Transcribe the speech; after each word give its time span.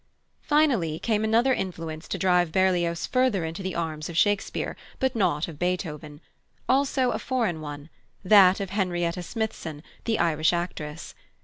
Finally 0.41 0.97
came 0.97 1.23
another 1.23 1.53
influence 1.53 2.07
to 2.07 2.17
drive 2.17 2.51
Berlioz 2.51 3.05
further 3.05 3.45
into 3.45 3.61
the 3.61 3.75
arms 3.75 4.09
of 4.09 4.17
Shakespeare 4.17 4.75
but 4.97 5.15
not 5.15 5.47
of 5.47 5.59
Beethoven 5.59 6.21
also 6.67 7.11
a 7.11 7.19
foreign 7.19 7.61
one, 7.61 7.91
that 8.25 8.59
of 8.59 8.71
Henrietta 8.71 9.21
Smithson, 9.21 9.83
the 10.05 10.17
Irish 10.17 10.53
actress. 10.53 11.13